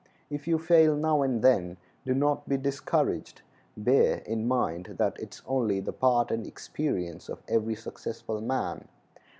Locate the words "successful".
7.75-8.41